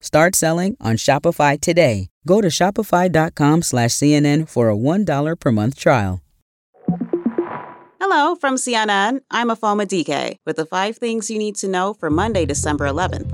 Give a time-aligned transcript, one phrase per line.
[0.00, 2.08] Start selling on Shopify today.
[2.26, 6.22] Go to shopify.com slash CNN for a $1 per month trial.
[8.00, 9.20] Hello from CNN.
[9.30, 13.30] I'm Afoma DK with the five things you need to know for Monday, December 11th.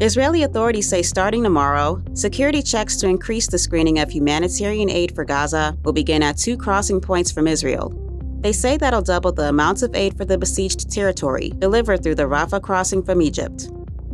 [0.00, 5.24] Israeli authorities say starting tomorrow, security checks to increase the screening of humanitarian aid for
[5.24, 7.92] Gaza will begin at two crossing points from Israel.
[8.40, 12.28] They say that'll double the amounts of aid for the besieged territory delivered through the
[12.28, 13.70] Rafah crossing from Egypt.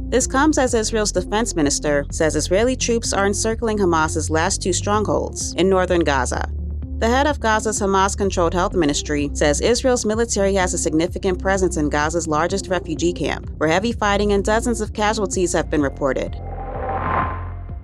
[0.08, 5.54] This comes as Israel's defense minister says Israeli troops are encircling Hamas's last two strongholds
[5.54, 6.48] in northern Gaza.
[6.98, 11.76] The head of Gaza's Hamas controlled health ministry says Israel's military has a significant presence
[11.76, 16.36] in Gaza's largest refugee camp, where heavy fighting and dozens of casualties have been reported.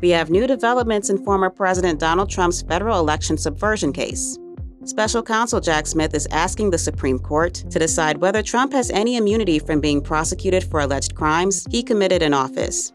[0.00, 4.38] We have new developments in former President Donald Trump's federal election subversion case.
[4.86, 9.18] Special counsel Jack Smith is asking the Supreme Court to decide whether Trump has any
[9.18, 12.90] immunity from being prosecuted for alleged crimes he committed in office.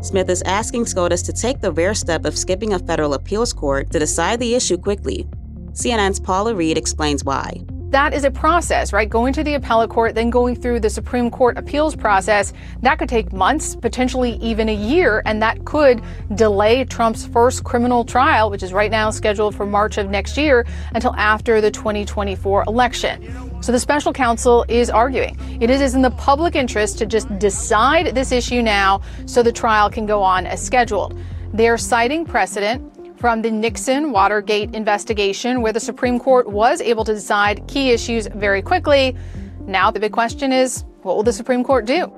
[0.00, 3.88] Smith is asking SCOTUS to take the rare step of skipping a federal appeals court
[3.92, 5.28] to decide the issue quickly.
[5.74, 9.08] CNN's Paula Reid explains why that is a process, right?
[9.08, 12.52] Going to the appellate court, then going through the Supreme Court appeals process.
[12.82, 16.02] That could take months, potentially even a year, and that could
[16.34, 20.66] delay Trump's first criminal trial, which is right now scheduled for March of next year,
[20.94, 23.62] until after the 2024 election.
[23.62, 28.14] So the special counsel is arguing it is in the public interest to just decide
[28.14, 31.18] this issue now so the trial can go on as scheduled.
[31.52, 37.14] They're citing precedent from the Nixon Watergate investigation, where the Supreme Court was able to
[37.14, 39.16] decide key issues very quickly.
[39.66, 42.12] Now, the big question is what will the Supreme Court do?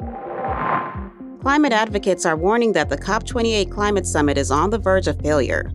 [1.40, 5.70] Climate advocates are warning that the COP28 climate summit is on the verge of failure.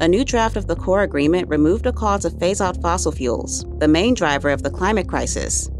[0.00, 3.64] A new draft of the core agreement removed a call to phase out fossil fuels,
[3.78, 5.70] the main driver of the climate crisis.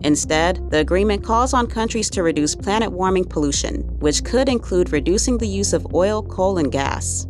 [0.00, 5.38] Instead, the agreement calls on countries to reduce planet warming pollution, which could include reducing
[5.38, 7.26] the use of oil, coal, and gas.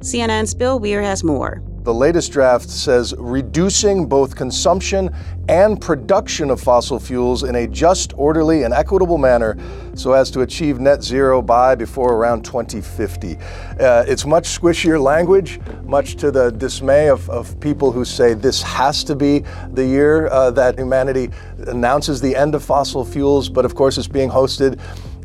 [0.00, 1.62] CNN's Bill Weir has more.
[1.82, 5.14] The latest draft says reducing both consumption
[5.50, 9.58] and production of fossil fuels in a just, orderly, and equitable manner
[9.94, 13.36] so as to achieve net zero by before around 2050.
[13.36, 18.62] Uh, it's much squishier language, much to the dismay of, of people who say this
[18.62, 21.28] has to be the year uh, that humanity
[21.66, 24.80] announces the end of fossil fuels, but of course it's being hosted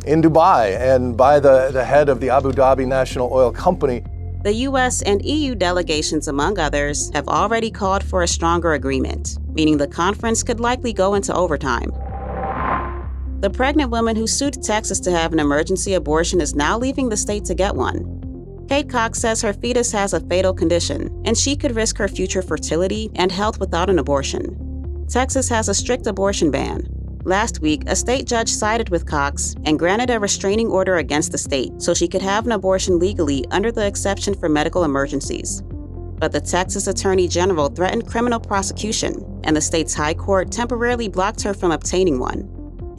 [0.05, 4.03] in Dubai and by the, the head of the Abu Dhabi National Oil Company.
[4.45, 9.75] The US and EU delegations, among others, have already called for a stronger agreement, meaning
[9.75, 11.91] the conference could likely go into overtime.
[13.39, 17.17] The pregnant woman who sued Texas to have an emergency abortion is now leaving the
[17.17, 18.65] state to get one.
[18.69, 22.43] Kate Cox says her fetus has a fatal condition, and she could risk her future
[22.43, 25.05] fertility and health without an abortion.
[25.09, 26.87] Texas has a strict abortion ban,
[27.25, 31.39] Last week, a state judge sided with Cox and granted a restraining order against the
[31.39, 35.63] state so she could have an abortion legally under the exception for medical emergencies.
[36.19, 41.41] But the Texas Attorney General threatened criminal prosecution, and the state's high court temporarily blocked
[41.41, 42.47] her from obtaining one.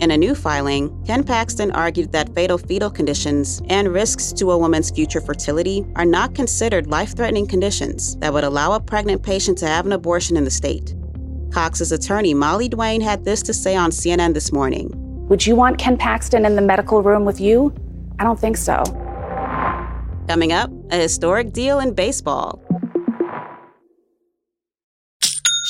[0.01, 4.59] In a new filing, Ken Paxton argued that fatal fetal conditions and risks to a
[4.59, 9.57] woman's future fertility are not considered life threatening conditions that would allow a pregnant patient
[9.59, 10.96] to have an abortion in the state.
[11.53, 14.91] Cox's attorney, Molly Duane, had this to say on CNN this morning.
[15.29, 17.75] Would you want Ken Paxton in the medical room with you?
[18.19, 18.83] I don't think so.
[20.29, 22.63] Coming up, a historic deal in baseball.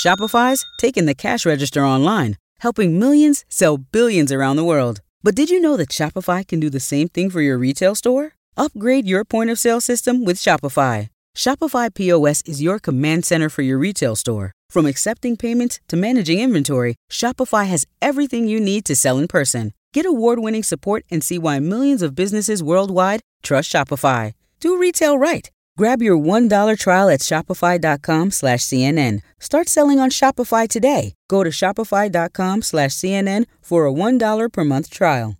[0.04, 5.00] Shopify's taking the cash register online, helping millions sell billions around the world.
[5.22, 8.32] But did you know that Shopify can do the same thing for your retail store?
[8.56, 11.08] Upgrade your point of sale system with Shopify.
[11.36, 14.55] Shopify POS is your command center for your retail store.
[14.70, 19.72] From accepting payments to managing inventory, Shopify has everything you need to sell in person.
[19.92, 24.34] Get award winning support and see why millions of businesses worldwide trust Shopify.
[24.60, 25.50] Do retail right.
[25.78, 29.20] Grab your $1 trial at shopify.com slash CNN.
[29.38, 31.14] Start selling on Shopify today.
[31.28, 35.36] Go to shopify.com slash CNN for a $1 per month trial.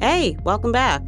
[0.00, 1.02] Hey, welcome back.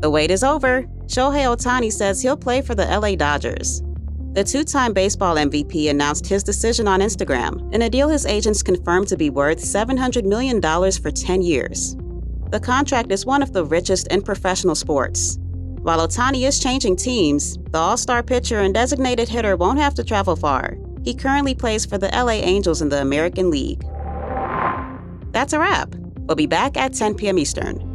[0.00, 0.82] The wait is over.
[1.06, 3.82] Shohei Ohtani says he'll play for the LA Dodgers.
[4.32, 8.62] The two time baseball MVP announced his decision on Instagram in a deal his agents
[8.62, 11.96] confirmed to be worth $700 million for 10 years.
[12.50, 15.38] The contract is one of the richest in professional sports.
[15.82, 20.04] While Ohtani is changing teams, the all star pitcher and designated hitter won't have to
[20.04, 20.78] travel far.
[21.04, 23.84] He currently plays for the LA Angels in the American League.
[25.32, 25.94] That's a wrap.
[26.20, 27.38] We'll be back at 10 p.m.
[27.38, 27.91] Eastern.